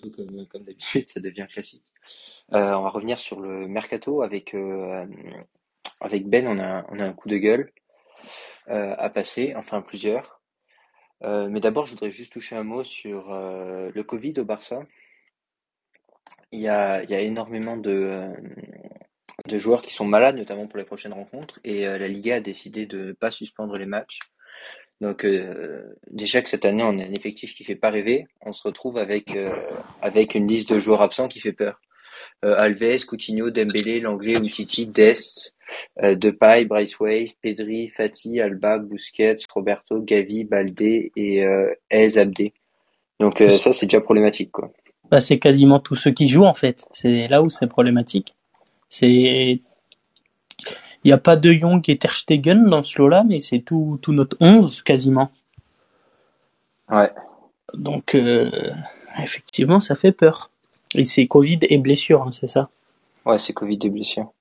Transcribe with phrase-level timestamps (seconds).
[0.00, 0.10] peu
[0.46, 1.84] comme, d'habitude, ça devient classique.
[2.54, 5.06] Euh, on va revenir sur le mercato avec euh,
[6.00, 6.46] avec Ben.
[6.46, 7.72] On a on a un coup de gueule
[8.68, 10.40] euh, à passer, enfin plusieurs.
[11.22, 14.82] Euh, mais d'abord, je voudrais juste toucher un mot sur euh, le Covid au Barça.
[16.52, 18.34] Il y a il y a énormément de euh,
[19.46, 22.40] de joueurs qui sont malades, notamment pour les prochaines rencontres, et euh, la Liga a
[22.40, 24.18] décidé de ne pas suspendre les matchs.
[25.00, 28.52] Donc euh, déjà que cette année on a un effectif qui fait pas rêver, on
[28.52, 29.50] se retrouve avec euh,
[30.02, 31.80] avec une liste de joueurs absents qui fait peur.
[32.44, 35.54] Euh, Alves, Coutinho, Dembélé, Langlais, Umtiti, Dest,
[36.02, 42.52] euh, Depay, Braithwaite, Pedri, Fati, Alba, Busquets, Roberto, Gavi, Baldé et euh, Abdé.
[43.20, 44.70] Donc euh, ça c'est déjà problématique quoi.
[45.10, 46.86] Bah, c'est quasiment tous ceux qui jouent en fait.
[46.92, 48.34] C'est là où c'est problématique.
[48.88, 49.62] C'est
[51.04, 53.98] il n'y a pas de Young et Ter Stegen dans ce lot-là, mais c'est tout,
[54.02, 55.30] tout notre 11 quasiment.
[56.90, 57.10] Ouais.
[57.74, 58.50] Donc euh,
[59.22, 60.50] effectivement, ça fait peur.
[60.94, 62.68] Et c'est Covid et blessure, hein, c'est ça?
[63.24, 64.32] Ouais, c'est Covid et blessures.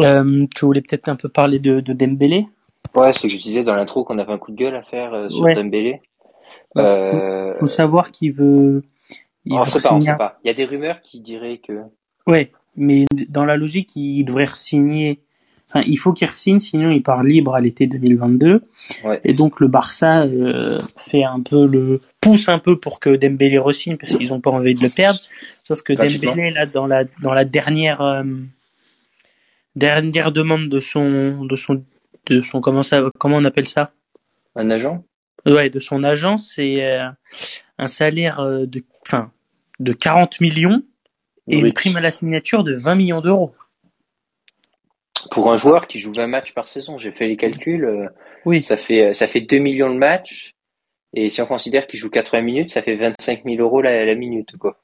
[0.00, 2.46] Euh, tu voulais peut-être un peu parler de, de Dembélé?
[2.94, 5.14] Ouais, c'est que je disais dans l'intro qu'on avait un coup de gueule à faire
[5.14, 5.54] euh, sur Ouais.
[5.54, 6.02] Dembélé.
[6.74, 8.82] Bah, Euh, faut, faut savoir qu'il veut.
[9.44, 10.38] Il on veut sait pas, on sait pas.
[10.44, 11.82] Il y a des rumeurs qui diraient que
[12.26, 15.20] Ouais, mais dans la logique, il devrait signer.
[15.68, 18.62] Enfin, il faut qu'il signe, sinon il part libre à l'été 2022.
[19.04, 19.20] Ouais.
[19.24, 23.58] Et donc le Barça euh, fait un peu le pousse un peu pour que Dembélé
[23.58, 25.18] re-signe parce qu'ils ont pas envie de le perdre.
[25.64, 25.92] Sauf que.
[25.92, 28.22] Dembélé là dans la dans la dernière euh,
[29.74, 31.82] dernière demande de son de son
[32.26, 33.92] de son comment ça comment on appelle ça?
[34.56, 35.04] Un agent.
[35.46, 37.08] Ouais, de son agence, c'est euh,
[37.78, 39.30] un salaire euh, de enfin
[39.80, 40.82] de 40 millions
[41.48, 43.54] et une prime à la signature de 20 millions d'euros.
[45.30, 48.08] Pour un joueur qui joue 20 matchs par saison, j'ai fait les calculs, euh,
[48.44, 48.62] Oui.
[48.62, 50.54] ça fait ça fait 2 millions de matchs.
[51.14, 54.14] Et si on considère qu'il joue 80 minutes, ça fait 25 000 euros la, la
[54.16, 54.80] minute, quoi.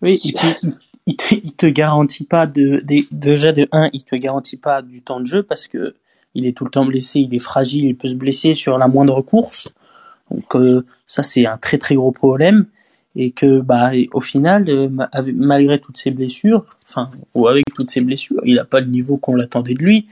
[0.00, 0.46] Oui, il te,
[1.06, 4.82] il, te, il te garantit pas de, de- déjà de un, il te garantit pas
[4.82, 5.96] du temps de jeu parce que
[6.34, 8.86] il est tout le temps blessé, il est fragile, il peut se blesser sur la
[8.86, 9.70] moindre course.
[10.30, 12.66] Donc euh, ça c'est un très très gros problème
[13.16, 14.88] et que bah au final euh,
[15.34, 19.16] malgré toutes ces blessures, enfin ou avec toutes ces blessures, il a pas le niveau
[19.16, 20.06] qu'on l'attendait de lui.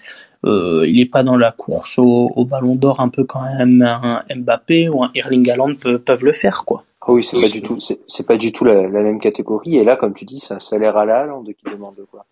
[0.45, 3.83] Euh, il est pas dans la course au, au Ballon d'Or un peu quand même
[3.83, 6.85] un Mbappé ou un Erling Haaland pe- peuvent le faire quoi.
[7.01, 9.77] Ah oui, c'est pas du tout, c'est c'est pas du tout la, la même catégorie.
[9.77, 12.27] Et là, comme tu dis, c'est un salaire à la Haaland qui demande quoi.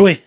[0.00, 0.20] Oui,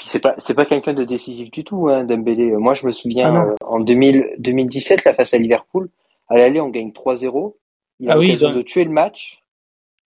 [0.00, 2.52] c'est pas c'est pas quelqu'un de décisif du tout, hein, Dembélé.
[2.56, 5.88] Moi, je me souviens Ah euh, en 2000, 2017, là face à Liverpool,
[6.28, 7.54] à l'aller, on gagne 3-0.
[8.00, 9.42] Il a Ah oui, l'occasion il doit- de tuer le match.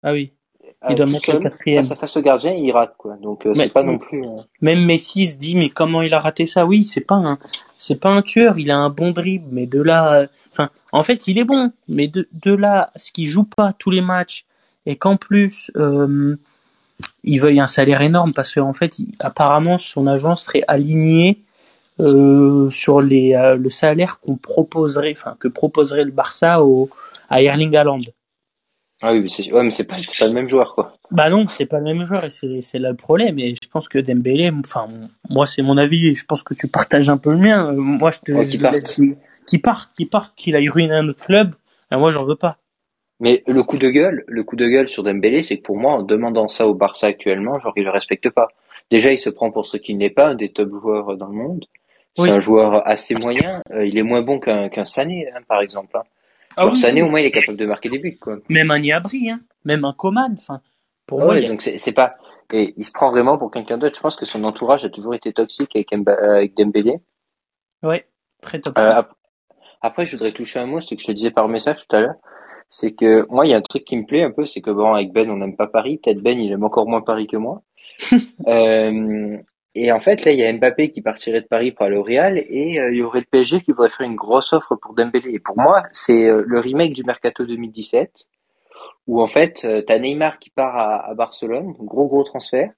[0.04, 0.32] ah oui.
[0.64, 1.84] euh, Il doit mettre le seul, quatrième.
[1.84, 3.16] face à face au gardien, il rate quoi.
[3.18, 4.24] Donc euh, c'est pas non plus.
[4.26, 6.66] euh, Même Messi se dit mais comment il a raté ça?
[6.66, 7.38] Oui, c'est pas un
[7.78, 11.28] c'est pas un tueur, il a un bon dribble mais de là enfin en fait,
[11.28, 14.46] il est bon mais de de là ce qu'il joue pas tous les matchs
[14.86, 16.36] et qu'en plus euh,
[17.24, 21.40] il veuille un salaire énorme parce qu'en fait, il- apparemment son agent serait aligné
[22.00, 26.90] euh, sur les euh, le salaire qu'on proposerait enfin que proposerait le Barça au
[27.32, 28.02] à Erling Haaland.
[29.04, 30.96] Ah oui, mais c'est ouais, mais c'est pas pas le même joueur quoi.
[31.10, 33.40] Bah non, c'est pas le même joueur et c'est c'est là le problème.
[33.40, 34.88] Et je pense que Dembélé, enfin
[35.30, 37.72] moi c'est mon avis et je pense que tu partages un peu le mien.
[37.74, 38.76] Moi je te Ouais, je parte.
[38.76, 39.00] laisse
[39.48, 41.56] qui part, qui part, qu'il aille ruiner un autre club.
[41.90, 42.58] Ben, moi j'en veux pas.
[43.20, 45.94] Mais le coup de gueule, le coup de gueule sur Dembélé, c'est que pour moi,
[45.94, 48.50] en demandant ça au Barça actuellement, genre il le respecte pas.
[48.92, 51.34] Déjà, il se prend pour ce qu'il n'est pas, un des top joueurs dans le
[51.36, 51.66] monde.
[52.16, 52.30] C'est Oui.
[52.32, 53.52] un joueur assez moyen.
[53.72, 55.96] Euh, il est moins bon qu'un qu'un Sané, hein, par exemple.
[55.98, 56.04] hein.
[56.58, 58.38] Ah oui, Sané, au moins, il est capable de marquer des buts, quoi.
[58.50, 60.36] Même un Niabri, hein, même un Coman.
[60.38, 60.62] Enfin
[61.06, 62.16] pour moi, ouais, a- donc c'est pas.
[62.54, 63.96] Et il se prend vraiment pour quelqu'un d'autre.
[63.96, 67.00] Je pense que son entourage a toujours été toxique avec, Mba- avec Dembélé.
[67.84, 68.06] ouais,
[68.42, 68.78] très top.
[68.78, 69.14] Euh, ap-
[69.82, 72.02] après, je voudrais toucher un mot, c'est que je te disais par message tout à
[72.02, 72.16] l'heure.
[72.70, 74.70] C'est que moi, il y a un truc qui me plaît un peu, c'est que
[74.72, 76.00] bon, avec Ben, on n'aime pas Paris.
[76.04, 77.62] Peut-être Ben, il aime encore moins Paris que moi.
[78.48, 79.38] Euh,
[79.74, 82.80] et en fait, là, il y a Mbappé qui partirait de Paris pour aller et
[82.80, 85.34] euh, il y aurait le PSG qui voudrait faire une grosse offre pour Dembélé.
[85.34, 88.28] Et pour moi, c'est euh, le remake du Mercato 2017
[89.08, 92.72] où en fait, euh, t'as Neymar qui part à, Barcelone, gros gros transfert.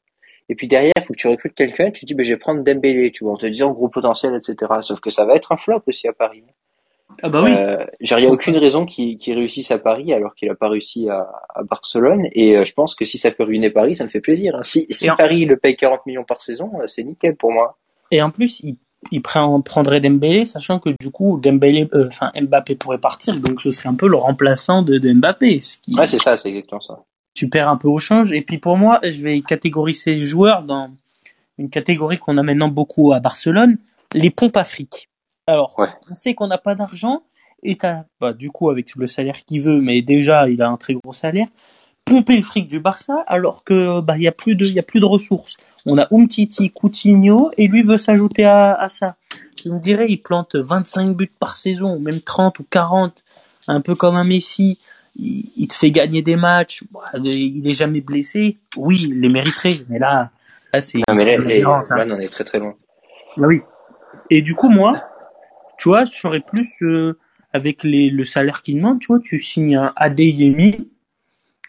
[0.49, 2.63] Et puis derrière, il faut que tu recrutes quelqu'un, tu dis, ben, je vais prendre
[2.63, 4.71] Dembélé, tu vois, en te disant gros potentiel, etc.
[4.81, 6.43] Sauf que ça va être un flop aussi à Paris.
[7.21, 7.51] Ah bah oui.
[7.53, 10.69] Euh, genre, il n'y a aucune raison qu'il réussisse à Paris alors qu'il a pas
[10.69, 12.27] réussi à, à Barcelone.
[12.33, 14.55] Et euh, je pense que si ça peut ruiner Paris, ça me fait plaisir.
[14.55, 14.63] hein.
[14.63, 17.51] Si, si Et en- Paris le paye 40 millions par saison, euh, c'est nickel pour
[17.51, 17.77] moi.
[18.11, 18.77] Et en plus, il,
[19.11, 23.61] il prend- prendrait Dembélé, sachant que du coup, Dembélé, euh, enfin Mbappé pourrait partir, donc
[23.61, 26.49] ce serait un peu le remplaçant de, de Mbappé, ce qui Ouais, c'est ça, c'est
[26.49, 26.99] exactement ça.
[27.33, 28.31] tu perds un peu au change.
[28.33, 30.89] Et puis pour moi, je vais catégoriser les joueurs dans
[31.57, 33.77] une catégorie qu'on a maintenant beaucoup à Barcelone,
[34.13, 35.09] les pompes afriques.
[35.47, 35.89] Alors, Ouais.
[36.09, 37.23] on sait qu'on n'a pas d'argent
[37.63, 40.77] et t'as, bah, du coup, avec le salaire qu'il veut, mais déjà, il a un
[40.77, 41.47] très gros salaire,
[42.05, 44.79] pomper le fric du Barça alors que bah il y a plus de il y
[44.79, 45.55] a plus de ressources.
[45.85, 49.15] On a Umtiti, Coutinho et lui veut s'ajouter à, à ça.
[49.63, 53.23] Je me dirais il plante 25 buts par saison, même 30 ou 40,
[53.67, 54.79] un peu comme un Messi.
[55.15, 56.83] Il, il te fait gagner des matchs.
[56.91, 58.57] Bah, il est jamais blessé.
[58.75, 60.31] Oui, il les mériterait, mais là,
[60.73, 60.99] là c'est.
[61.07, 62.73] Non, mais là, là, on est très très loin.
[63.37, 63.61] Ah oui.
[64.29, 65.01] Et du coup, moi,
[65.83, 67.19] tu vois, je serais plus euh,
[67.51, 70.89] avec les, le salaire qu'il demande, tu vois, tu signes un Adeyemi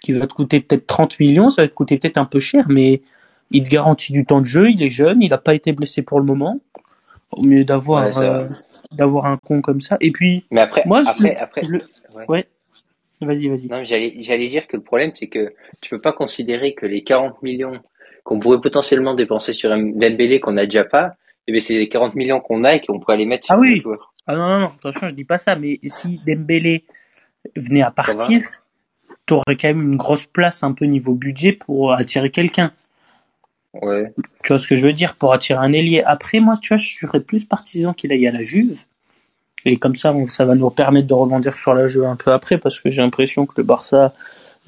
[0.00, 2.66] qui va te coûter peut-être 30 millions, ça va te coûter peut-être un peu cher,
[2.69, 3.02] mais
[3.50, 6.02] il te garantit du temps de jeu, il est jeune, il n'a pas été blessé
[6.02, 6.61] pour le moment.
[7.32, 8.46] Au mieux d'avoir euh,
[8.93, 9.96] d'avoir un con comme ça.
[10.00, 11.72] Et puis, Mais après, moi, je, après, après, je
[12.16, 12.25] ouais.
[12.28, 12.46] ouais.
[13.20, 13.66] Vas-y, vas-y.
[13.66, 17.43] Non, j'allais, dire que le problème, c'est que tu peux pas considérer que les 40
[17.43, 17.81] millions
[18.22, 21.16] qu'on pourrait potentiellement dépenser sur un Dembélé qu'on a déjà pas,
[21.46, 23.58] eh bien, c'est les 40 millions qu'on a et qu'on pourrait les mettre sur Ah
[23.58, 23.75] oui.
[23.75, 24.14] autre joueur.
[24.26, 26.85] Ah non, non, non, attention, je dis pas ça, mais si Dembélé
[27.56, 28.41] venait à partir,
[29.26, 32.73] t'aurais quand même une grosse place un peu niveau budget pour attirer quelqu'un.
[33.82, 34.12] Ouais.
[34.43, 35.17] Tu vois ce que je veux dire?
[35.17, 36.02] Pour attirer un ailier.
[36.05, 38.81] Après, moi, tu vois, je serais plus partisan qu'il aille à la Juve.
[39.67, 42.58] Et comme ça, ça va nous permettre de rebondir sur la Juve un peu après,
[42.58, 44.14] parce que j'ai l'impression que le Barça,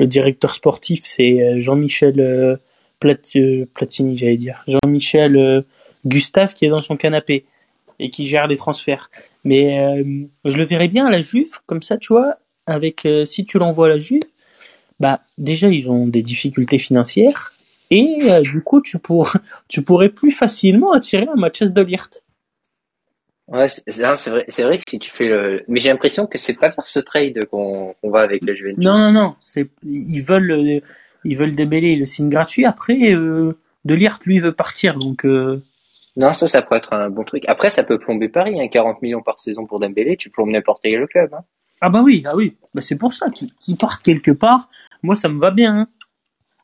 [0.00, 2.56] le directeur sportif, c'est euh, Jean-Michel euh,
[2.99, 4.64] Plat- euh, Platini, j'allais dire.
[4.67, 5.64] Jean-Michel
[6.06, 7.44] Gustave qui est dans son canapé
[7.99, 9.11] et qui gère les transferts.
[9.44, 12.37] Mais euh, je le verrais bien à la Juve, comme ça, tu vois,
[12.67, 14.23] avec euh, si tu l'envoies à la Juve,
[14.99, 17.53] bah déjà ils ont des difficultés financières
[17.91, 19.38] et euh, du coup tu pourrais
[19.69, 22.23] tu pourrais plus facilement attirer un Mathias de Ligt.
[23.49, 26.55] Ouais, c'est vrai, c'est vrai que si tu fais le, mais j'ai l'impression que c'est
[26.55, 28.85] pas par ce trade qu'on va avec la Juventus.
[28.85, 30.82] Non non non, c'est ils veulent
[31.25, 32.64] ils veulent démêler le signe gratuit.
[32.64, 35.62] Après euh, de lui veut partir donc euh,
[36.17, 37.45] Non, ça, ça pourrait être un bon truc.
[37.47, 40.81] Après, ça peut plomber Paris, hein, 40 millions par saison pour Dembélé, tu plombes n'importe
[40.83, 41.35] quel club.
[41.35, 41.45] Hein.
[41.83, 44.71] ah bah oui ah oui bah c'est pour ça qu'ils partent quelque part.
[45.03, 45.77] Moi ça me va bien.
[45.81, 45.89] hein.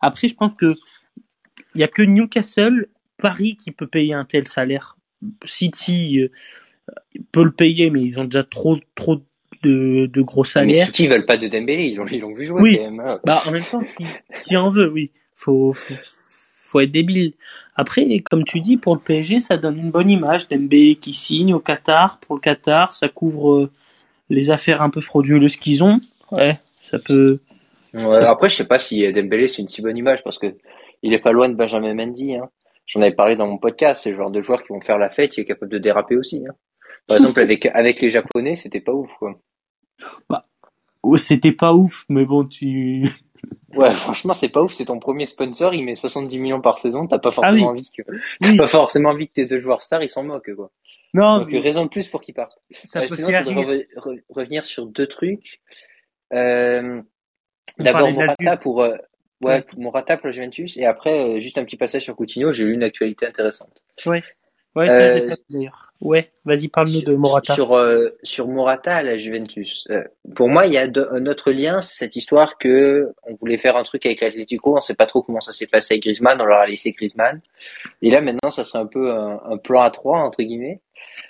[0.01, 0.75] Après je pense que
[1.75, 2.89] il y a que Newcastle,
[3.19, 4.97] Paris qui peut payer un tel salaire.
[5.45, 6.31] City euh,
[7.31, 9.21] peut le payer mais ils ont déjà trop trop
[9.63, 10.87] de, de gros Mais salaires.
[10.87, 12.77] City, ils veulent pas de Dembélé, ils ont, ils l'ont vu jouer Oui.
[12.79, 13.01] quand même.
[13.01, 13.21] hein.
[13.25, 14.05] Bah, en même temps, qui,
[14.43, 15.13] qui en veut, oui.
[15.37, 15.95] Faut, faut,
[16.73, 17.35] faut être débile.
[17.77, 20.49] Après, comme tu dis, pour le PSG, ça donne une bonne image.
[20.49, 22.19] Dembélé qui signe au Qatar.
[22.21, 23.71] Pour le Qatar, ça couvre euh,
[24.31, 26.01] les affaires un peu frauduleuses qu'ils ont.
[26.31, 27.39] Ouais, ça peut.
[27.95, 30.47] Ouais, après, je sais pas si Dembélé, c'est une si bonne image, parce que
[31.03, 32.37] il est pas loin de Benjamin Mendy.
[32.37, 32.49] Hein.
[32.87, 35.11] J'en avais parlé dans mon podcast, c'est le genre de joueur qui vont faire la
[35.11, 36.45] fête, qui est capable de déraper aussi.
[36.47, 36.55] Hein.
[37.07, 39.39] Par exemple, avec, avec les Japonais, c'était pas ouf, quoi.
[41.03, 43.09] Ouais, c'était pas ouf, mais bon, tu.
[43.75, 47.07] Ouais, franchement, c'est pas ouf, c'est ton premier sponsor, il met 70 millions par saison,
[47.07, 47.81] t'as pas forcément Ah oui.
[47.81, 48.57] envie que, t'as Oui.
[48.57, 50.71] pas forcément envie que tes deux joueurs stars, ils s'en moquent, quoi.
[51.15, 52.59] Non, Donc, mais raison de plus pour qu'ils partent.
[52.85, 55.61] ça peut sinon, je faire voudrais reve- re- revenir sur deux trucs.
[56.33, 57.03] Euh,
[57.79, 58.99] D'abord Morata pour, euh, ouais,
[59.45, 59.63] Ouais.
[59.63, 62.53] pour Morata pour la Juventus et après euh, juste un petit passage sur Coutinho.
[62.53, 63.83] J'ai eu une actualité intéressante.
[64.07, 64.23] Ouais.
[64.75, 65.93] Ouais, ça, je Euh, d'ailleurs.
[66.01, 67.55] Ouais, vas-y, parle-nous de Morata.
[67.55, 69.87] Sur euh, sur Morata à la Juventus.
[69.91, 70.03] Euh,
[70.35, 73.59] pour moi, il y a de- un autre lien, c'est cette histoire que on voulait
[73.59, 74.77] faire un truc avec l'Atlético.
[74.77, 76.41] On sait pas trop comment ça s'est passé avec Griezmann.
[76.41, 77.41] On leur a laissé Griezmann.
[78.01, 80.81] Et là maintenant, ça serait un peu un, un plan à trois entre guillemets.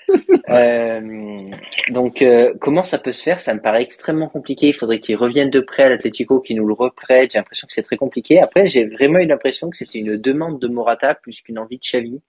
[0.50, 1.50] Euh,
[1.90, 3.40] donc, euh, comment ça peut se faire?
[3.40, 4.68] Ça me paraît extrêmement compliqué.
[4.68, 7.32] Il faudrait qu'il revienne de près à l'Atlético, qu'il nous le reprête.
[7.32, 8.40] J'ai l'impression que c'est très compliqué.
[8.40, 11.82] Après, j'ai vraiment eu l'impression que c'était une demande de Morata plus qu'une envie de
[11.82, 12.20] Xavi.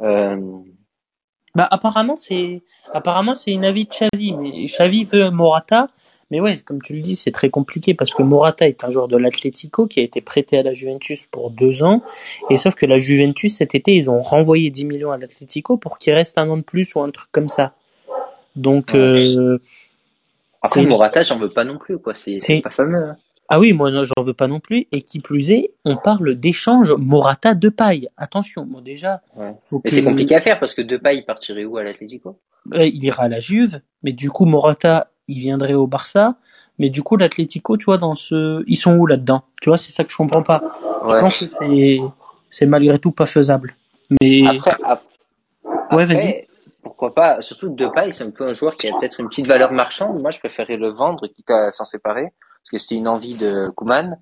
[0.00, 0.36] Euh,
[1.54, 2.62] Bah apparemment c'est
[2.92, 5.88] apparemment c'est une avis de Xavi, mais Xavi veut Morata,
[6.30, 9.08] mais ouais comme tu le dis c'est très compliqué parce que Morata est un joueur
[9.08, 12.02] de l'Atlético qui a été prêté à la Juventus pour deux ans
[12.50, 15.98] et sauf que la Juventus cet été ils ont renvoyé 10 millions à l'Atlético pour
[15.98, 17.72] qu'il reste un an de plus ou un truc comme ça.
[18.54, 18.98] Donc Ouais.
[19.00, 19.58] euh,
[20.62, 22.12] Après, Morata, j'en veux pas non plus, quoi.
[22.14, 23.02] C'est pas fameux.
[23.10, 23.16] hein.
[23.48, 26.34] Ah oui moi non, j'en veux pas non plus et qui plus est on parle
[26.34, 28.08] d'échange Morata de paille.
[28.16, 29.54] Attention bon déjà Ouais.
[29.62, 32.38] faut Mais que- c'est compliqué à faire parce que Depay, il partirait où à l'Atlético?
[32.74, 36.36] Euh, il ira à la Juve, mais du coup Morata, il viendrait au Barça,
[36.78, 39.42] mais du coup l'Atlético, tu vois, dans ce, ils sont où là-dedans?
[39.62, 40.62] Tu vois, c'est ça que je comprends pas.
[41.08, 42.00] Je pense que c'est,
[42.50, 43.76] c'est malgré tout pas faisable.
[44.20, 44.72] Mais Après,
[45.90, 46.46] Ouais, après, vas-y.
[46.82, 49.72] pourquoi pas Surtout Depay, c'est un peu un joueur qui a peut-être une petite valeur
[49.72, 50.20] marchande.
[50.20, 52.28] Moi, je préférais le vendre, quitte à s'en séparer,
[52.68, 54.18] parce que c'était une envie de Koeman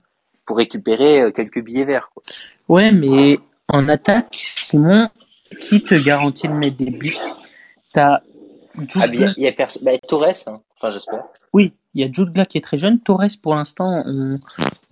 [0.46, 2.10] pour récupérer euh, quelques billets verts.
[2.14, 2.22] Quoi.
[2.68, 5.08] ouais, mais en attaque, Simon,
[5.60, 7.16] qui te garantit de mettre des buts?
[7.92, 8.20] T'as
[8.78, 9.82] Jude Ah, il y a personne.
[9.84, 10.60] Bah, Torres, hein.
[10.76, 11.24] enfin, j'espère.
[11.52, 13.00] Oui, il y a Jude Bellingham qui est très jeune.
[13.00, 14.38] Torres, pour l'instant, on,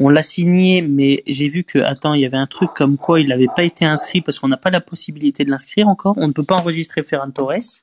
[0.00, 3.20] on l'a signé, mais j'ai vu que, attends, il y avait un truc comme quoi
[3.20, 6.14] il n'avait pas été inscrit parce qu'on n'a pas la possibilité de l'inscrire encore.
[6.16, 7.82] On ne peut pas enregistrer Ferran Torres.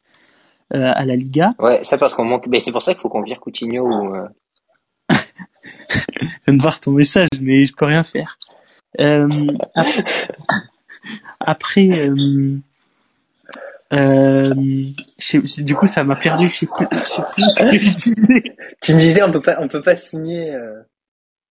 [0.74, 1.54] euh, à la Liga.
[1.60, 2.48] Ouais, ça parce qu'on monte.
[2.48, 4.16] Mais c'est pour ça qu'il faut qu'on vire Coutinho ou.
[4.16, 4.28] Euh...
[5.64, 6.00] je
[6.46, 8.38] viens de voir ton message, mais je peux rien faire.
[9.00, 9.48] Euh,
[11.40, 12.58] après, euh,
[13.94, 14.54] euh,
[15.60, 16.50] du coup, ça m'a perdu.
[16.50, 18.44] Je sais plus, je sais plus ce que je disais.
[18.82, 20.56] Tu me disais, on peut pas, on peut pas signer.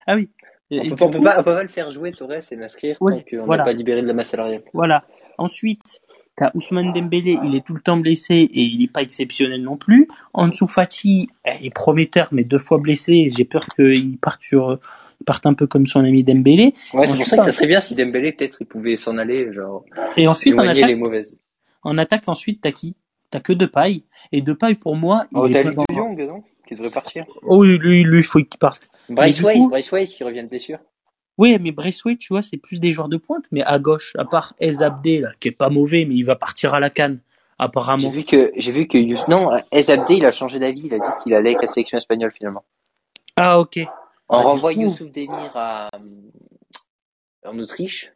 [0.07, 0.29] Ah oui.
[0.73, 3.25] On peut, on, peut pas, on peut pas le faire jouer Torres et l'inscrire Ouais,
[3.25, 3.65] tant qu'on voilà.
[3.65, 4.63] pas libéré de la masse salariale.
[4.73, 5.05] Voilà.
[5.37, 6.01] Ensuite,
[6.41, 9.77] t'as Ousmane Dembélé, il est tout le temps blessé et il n'est pas exceptionnel non
[9.77, 10.09] plus.
[10.33, 13.31] Ansu Fati, eh, il est prometteur mais deux fois blessé.
[13.37, 14.79] J'ai peur qu'il parte sur,
[15.21, 16.65] il parte un peu comme son ami Dembélé.
[16.65, 19.19] Ouais, c'est pour Ensuite, ça que ça serait bien si Dembélé peut-être il pouvait s'en
[19.19, 19.85] aller, genre
[20.17, 21.37] Et ensuite, en attaque, les mauvaises.
[21.83, 22.97] en attaque, ensuite, t'as qui?
[23.31, 24.03] T'as que Depay.
[24.33, 26.91] Et Depay, pour moi, il Oh, est t'as pas Luc de Jong, non Qui devrait
[26.91, 27.27] partir.
[27.45, 28.91] Oh, oui, lui, lui, il faut qu'il parte.
[29.11, 30.79] Bryce coup- Bryce Weiss qui revient de blessure.
[31.41, 33.45] Oui, mais Braithwaite, tu vois, c'est plus des joueurs de pointe.
[33.51, 36.75] Mais à gauche, à part Ezabde, là, qui est pas mauvais, mais il va partir
[36.75, 38.11] à la canne, J'ai apparemment.
[38.11, 38.99] vu que j'ai vu que
[39.31, 42.31] non, Ezabde il a changé d'avis, il a dit qu'il allait avec la sélection espagnole
[42.31, 42.63] finalement.
[43.37, 43.79] Ah, ok.
[44.29, 45.89] On Ah, renvoie coup- Youssouf Demir à
[47.47, 48.13] en Autriche.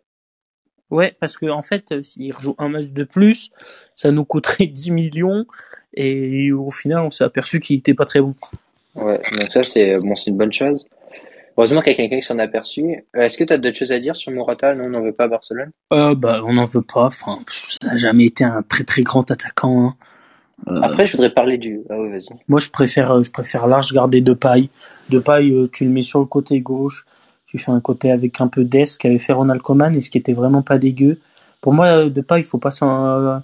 [0.90, 3.50] Ouais, parce que en fait, euh, s'il rejoue un match de plus,
[3.96, 5.46] ça nous coûterait 10 millions.
[5.94, 8.34] Et au final, on s'est aperçu qu'il était pas très bon.
[8.94, 10.86] Ouais, donc ça c'est bon, c'est une bonne chose.
[11.56, 13.04] Heureusement qu'il y a quelqu'un qui s'en a aperçu.
[13.16, 14.74] Euh, Est-ce que tu as d'autres choses à dire sur Morata?
[14.74, 15.70] Non, on n'en veut pas à Barcelone.
[15.92, 17.06] Euh, bah, on n'en veut pas.
[17.06, 19.86] Enfin, pff, ça n'a jamais été un très très grand attaquant.
[19.88, 19.94] hein.
[20.68, 21.80] Euh, Après, je voudrais parler du.
[21.90, 22.28] Ah ouais, vas-y.
[22.48, 24.68] Moi, je préfère, euh, je préfère large garder de paille.
[25.10, 27.04] De paille, euh, tu le mets sur le côté gauche.
[27.46, 30.18] Tu fais un côté avec un peu d'aise qu'avait fait Ronald Koeman et ce qui
[30.18, 31.18] était vraiment pas dégueu.
[31.60, 33.38] Pour moi, de paille, faut pas s'en, euh,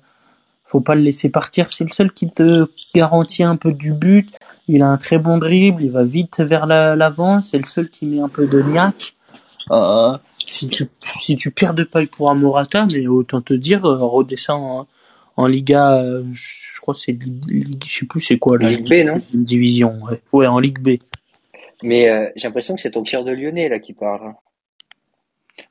[0.70, 1.68] faut pas le laisser partir.
[1.68, 4.28] C'est le seul qui te garantit un peu du but.
[4.68, 5.82] Il a un très bon dribble.
[5.82, 7.42] Il va vite vers la- l'avant.
[7.42, 9.14] C'est le seul qui met un peu de niaque.
[9.72, 10.86] Euh, si tu,
[11.20, 14.86] si tu perds de paille pour un Morata, mais autant te dire, euh, redescends en,
[15.36, 19.06] en Liga, euh, je crois que c'est, je sais plus c'est quoi, la Ligue B,
[19.06, 20.20] non une division, ouais.
[20.32, 20.98] Ouais, en Ligue B.
[21.82, 24.34] Mais euh, j'ai l'impression que c'est ton Pierre de Lyonnais là qui parle.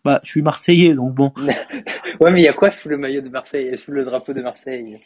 [0.04, 1.34] Bah, je suis Marseillais, donc bon.
[2.20, 4.42] Ouais, mais il y a quoi sous le maillot de Marseille, sous le drapeau de
[4.42, 5.00] Marseille?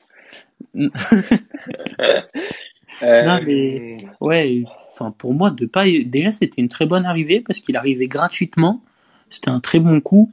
[3.02, 7.42] Euh, Non, mais- Ouais, enfin, pour moi, de pas, déjà, c'était une très bonne arrivée
[7.42, 8.82] parce qu'il arrivait gratuitement.
[9.30, 10.32] C'était un très bon coup.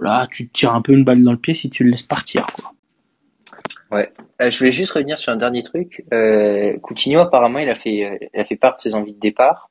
[0.00, 2.02] Là, tu te tires un peu une balle dans le pied si tu le laisses
[2.02, 2.72] partir, quoi.
[4.42, 6.04] Euh, je voulais juste revenir sur un dernier truc.
[6.12, 9.70] Euh, Coutinho, apparemment, il a fait, il a fait part de ses envies de départ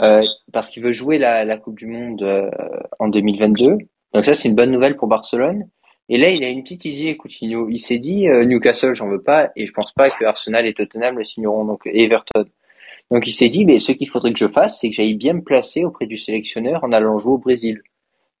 [0.00, 0.22] euh,
[0.52, 2.50] parce qu'il veut jouer la, la Coupe du Monde euh,
[2.98, 3.78] en 2022.
[4.14, 5.68] Donc ça, c'est une bonne nouvelle pour Barcelone.
[6.08, 7.68] Et là, il a une petite idée, Coutinho.
[7.68, 10.74] Il s'est dit euh, Newcastle, j'en veux pas, et je pense pas que Arsenal et
[10.74, 12.44] Tottenham le signeront, donc Everton.
[13.10, 15.34] Donc il s'est dit, mais ce qu'il faudrait que je fasse, c'est que j'aille bien
[15.34, 17.82] me placer auprès du sélectionneur en allant jouer au Brésil.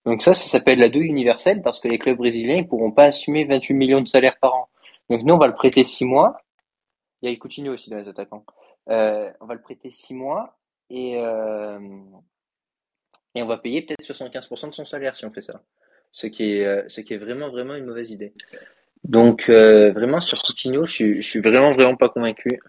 [0.04, 3.04] Donc ça, ça s'appelle la douille universelle parce que les clubs brésiliens ils pourront pas
[3.04, 4.68] assumer 28 millions de salaires par an.
[5.10, 6.38] Donc nous, on va le prêter six mois.
[7.20, 8.44] Il y a Coutinho aussi dans les attaquants.
[8.88, 10.56] Euh, on va le prêter six mois
[10.92, 11.78] et euh,
[13.34, 15.62] et on va payer peut-être 75% de son salaire si on fait ça.
[16.12, 18.34] Ce qui est euh, ce qui est vraiment vraiment une mauvaise idée.
[19.02, 22.60] Donc euh, vraiment sur Coutinho, je suis je suis vraiment vraiment pas convaincu.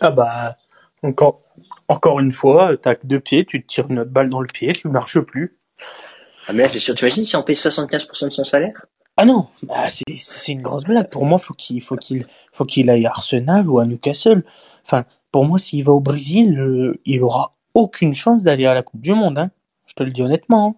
[0.00, 0.56] Ah bah,
[1.02, 1.42] encore,
[1.88, 4.72] encore une fois, t'as que deux pieds, tu te tires une balle dans le pied,
[4.72, 5.56] tu marches plus.
[6.48, 6.94] Ah mais là c'est sûr.
[6.94, 8.86] Tu imagines si on paye 75% de son salaire?
[9.18, 11.08] Ah non, bah, c'est, c'est une grosse blague.
[11.08, 14.44] Pour moi, faut qu'il, faut qu'il, faut qu'il aille à Arsenal ou à Newcastle.
[14.84, 18.82] Enfin, pour moi, s'il va au Brésil, euh, il aura aucune chance d'aller à la
[18.82, 19.50] Coupe du Monde, hein.
[19.84, 20.66] Je te le dis honnêtement.
[20.68, 20.74] hein.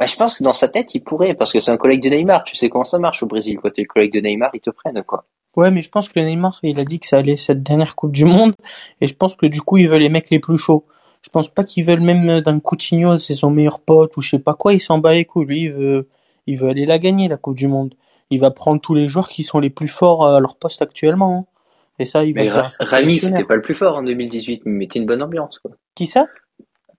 [0.00, 2.08] bah, Je pense que dans sa tête, il pourrait parce que c'est un collègue de
[2.08, 2.44] Neymar.
[2.44, 3.58] Tu sais comment ça marche au Brésil.
[3.62, 5.26] Quand t'es le collègue de Neymar, ils te prennent quoi.
[5.54, 8.12] Ouais, mais je pense que Neymar, il a dit que ça allait cette dernière Coupe
[8.12, 8.54] du Monde,
[9.02, 10.86] et je pense que du coup, il veut les mecs les plus chauds.
[11.20, 14.38] Je pense pas qu'ils veulent même d'un Coutinho, c'est son meilleur pote, ou je sais
[14.38, 15.44] pas quoi, il s'en bat les couilles.
[15.44, 16.08] Lui, il veut,
[16.46, 17.94] il veut aller la gagner, la Coupe du Monde.
[18.30, 21.36] Il va prendre tous les joueurs qui sont les plus forts à leur poste actuellement.
[21.40, 21.53] hein.
[21.98, 24.74] Et ça, il va dire Rami, c'était pas le plus fort en 2018, mais il
[24.78, 25.70] mettait une bonne ambiance quoi.
[25.94, 26.26] Qui ça?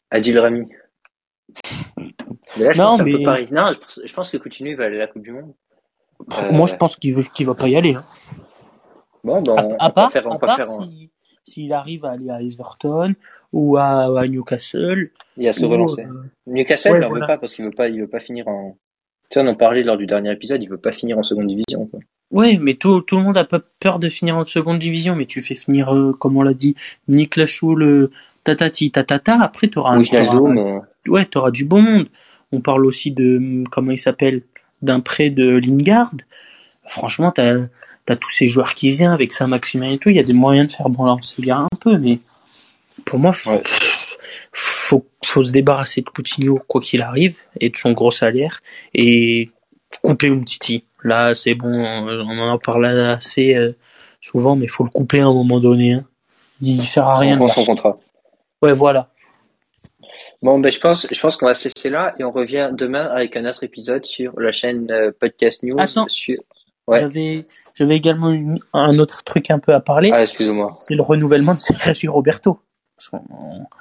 [0.10, 0.68] Adil Rami.
[2.58, 3.48] Mais là, je Non, pense un mais- peu pareil.
[3.52, 5.54] Non, je pense, je pense que Coutinho il va aller à la Coupe du Monde.
[6.42, 7.96] Euh, Moi, je pense qu'il qu'il va pas y aller.
[7.96, 8.06] hein.
[9.24, 10.70] Bon, ben, on, à on part, faire, on à peut part faire.
[10.70, 11.12] un- si-
[11.44, 13.14] s'il arrive à aller à Everton
[13.52, 15.12] ou à, à Newcastle.
[15.38, 16.04] Il a se ou, relancer.
[16.06, 17.26] euh, Newcastle, ouais, il en voilà.
[17.26, 18.78] veut pas parce qu'il veut pas, il veut pas finir en.
[19.30, 21.88] Tu on en parlait lors du dernier épisode, il veut pas finir en seconde division.
[21.88, 22.00] Quoi.
[22.32, 25.26] Ouais, mais tout, tout le monde a pas peur de finir en seconde division, mais
[25.26, 26.76] tu fais finir, euh, comme on l'a dit,
[27.08, 28.12] Niklas Schul, euh,
[28.44, 31.78] tatati, tatata, après t'auras un, Ou je la joue, t'auras- mais ouais, t'auras du beau
[31.78, 32.08] monde.
[32.52, 34.42] On parle aussi de, hum, comment il s'appelle,
[34.82, 36.12] d'un prêt de Lingard.
[36.88, 37.56] Franchement, t'as,
[38.06, 40.34] t'as tous ces joueurs qui viennent avec ça, Maximin et tout, il y a des
[40.34, 42.20] moyens de faire bon lancer le gars un peu, mais
[43.06, 43.62] pour moi, Ouais.
[44.58, 48.62] Faut, faut se débarrasser de Coutinho, quoi qu'il arrive, et de son gros salaire,
[48.94, 49.50] et
[50.02, 50.86] couper Umtiti.
[51.04, 53.74] Là, c'est bon, euh, on en a parlé assez euh,
[54.22, 55.94] souvent, mais il faut le couper à un moment donné.
[55.94, 56.06] Hein.
[56.62, 57.36] Il sert à rien.
[57.36, 58.00] On prend son contrat.
[58.62, 59.10] Ouais, voilà.
[60.42, 63.36] Bon, ben, je pense, je pense qu'on va cesser là et on revient demain avec
[63.36, 65.76] un autre épisode sur la chaîne euh, Podcast News.
[65.80, 66.08] Attends.
[66.08, 66.38] Sur...
[66.88, 67.02] Ouais.
[67.02, 70.12] J'avais, j'avais également une- un autre truc un peu à parler.
[70.14, 70.76] Ah, excuse-moi.
[70.80, 72.60] C'est le renouvellement de Sergio Roberto.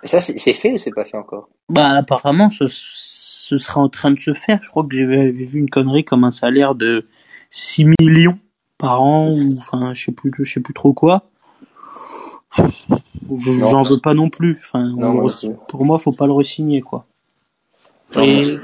[0.03, 1.49] Et Ça, c'est fait ou c'est pas fait encore?
[1.69, 4.59] Bah, apparemment, ce, ce sera en train de se faire.
[4.63, 7.07] Je crois que j'avais vu une connerie comme un salaire de
[7.51, 8.39] 6 millions
[8.79, 11.25] par an ou, enfin, je sais plus, je sais plus trop quoi.
[13.59, 14.59] J'en veux pas non plus.
[14.61, 17.07] Enfin, Non, moi re- pour moi, faut pas le resigner, quoi.
[18.15, 18.57] Non, Et,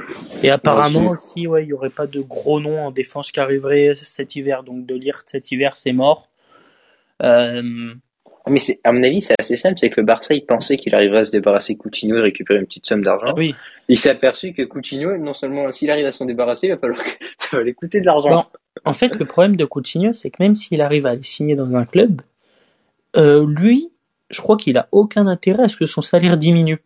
[0.42, 3.94] et apparemment aussi, ouais, il y aurait pas de gros noms en défense qui arriveraient
[3.94, 4.62] cet hiver.
[4.62, 6.28] Donc, de lire cet hiver, c'est mort.
[7.22, 7.94] Euh,
[8.48, 10.94] Mais c'est, à mon avis, c'est assez simple, c'est que le Barça, il pensait qu'il
[10.94, 13.34] arriverait à se débarrasser de Coutinho et récupérer une petite somme d'argent.
[13.36, 13.54] oui.
[13.88, 17.02] Il s'est aperçu que Coutinho, non seulement s'il arrive à s'en débarrasser, il va falloir
[17.02, 18.30] que ça va lui coûter de l'argent.
[18.30, 18.44] Bon,
[18.84, 21.84] en fait, le problème de Coutinho, c'est que même s'il arrive à signer dans un
[21.84, 22.22] club,
[23.16, 23.90] euh, lui,
[24.30, 26.78] je crois qu'il a aucun intérêt à ce que son salaire diminue.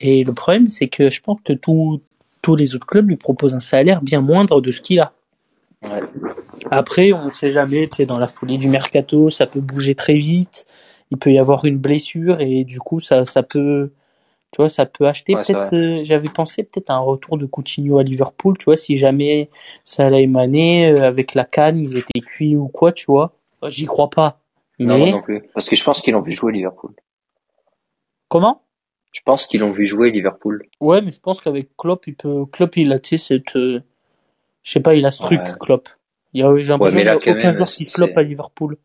[0.00, 2.00] Et le problème, c'est que je pense que tous
[2.42, 5.12] tous les autres clubs lui proposent un salaire bien moindre de ce qu'il a.
[5.82, 6.00] Ouais.
[6.70, 9.94] Après, on ne sait jamais, tu sais, dans la folie du mercato, ça peut bouger
[9.94, 10.66] très vite.
[11.10, 13.90] Il peut y avoir une blessure et du coup, ça, ça peut,
[14.52, 15.34] tu vois, ça peut acheter.
[15.34, 18.76] Ouais, peut-être, euh, j'avais pensé peut-être à un retour de Coutinho à Liverpool, tu vois,
[18.76, 19.50] si jamais
[19.84, 23.32] ça allait émaner euh, avec la canne, ils étaient cuits ou quoi, tu vois.
[23.68, 24.40] J'y crois pas.
[24.78, 25.42] Non, moi Mais non plus.
[25.54, 26.92] Parce que je pense qu'ils l'ont vu jouer Liverpool.
[28.28, 28.62] comment?
[29.12, 30.66] Je pense qu'ils l'ont vu jouer Liverpool.
[30.80, 33.82] Ouais, mais je pense qu'avec Klopp, il peut, Klopp, il a, tu sais, cette, euh,
[34.62, 35.52] je sais pas, il a ce truc, Ouais.
[35.58, 35.88] Klopp.
[36.34, 38.76] Il y a, j'ai l'impression là, qu'il y a aucun joueur qui à Liverpool.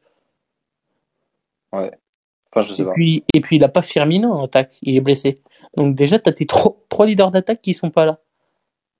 [2.56, 2.92] Enfin, je sais Et pas.
[2.94, 5.42] puis, et puis il a pas Firmino en attaque, il est blessé.
[5.76, 8.20] Donc déjà, t'as tes trois, trois leaders d'attaque qui sont pas là.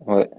[0.06, 0.30] Ouais.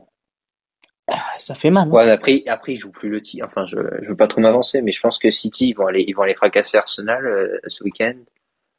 [1.06, 1.88] Ah, ça fait mal.
[1.88, 1.90] hein.
[1.92, 3.44] Ouais, après, après, ils jouent plus le titre.
[3.46, 6.04] Enfin, je, je veux pas trop m'avancer, mais je pense que City, ils vont aller,
[6.08, 8.14] ils vont aller fracasser Arsenal euh, ce week-end.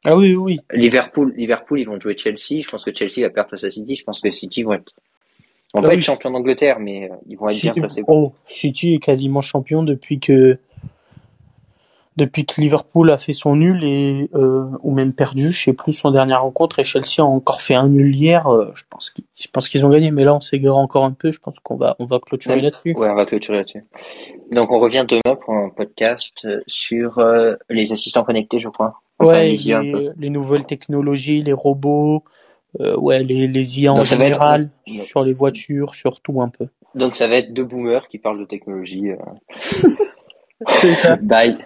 [0.04, 0.58] Ah oui, oui.
[0.72, 2.60] Liverpool, Liverpool, ils vont jouer Chelsea.
[2.62, 3.94] Je pense que Chelsea va perdre face à City.
[3.96, 4.92] Je pense que City vont être,
[5.72, 5.94] vont Ah pas oui.
[5.98, 8.04] être champions d'Angleterre, mais euh, ils vont être bien City, placés.
[8.08, 10.58] oh, City est quasiment champion depuis que
[12.16, 15.92] depuis que Liverpool a fait son nul et euh, ou même perdu, je sais plus
[15.92, 18.46] son dernière rencontre et Chelsea a encore fait un nul hier.
[18.46, 21.12] euh, je pense qu'ils je pense qu'ils ont gagné, mais là on s'égare encore un
[21.12, 21.30] peu.
[21.32, 22.94] Je pense qu'on va on va clôturer là-dessus.
[22.96, 23.84] Ouais, on va clôturer là-dessus.
[24.50, 29.00] Donc, on revient demain pour un podcast sur euh, les assistants connectés, je crois.
[29.18, 29.86] Enfin, ouais, les un peu.
[30.00, 32.22] les, les nouvelles technologies, les robots,
[32.80, 36.48] euh, ouais, les les IA en Donc, être- général, sur les voitures, sur tout un
[36.48, 36.68] peu.
[36.94, 39.10] Donc, ça va être deux boomers qui parlent de technologie.
[39.10, 39.16] euh.
[41.22, 41.58] Bye.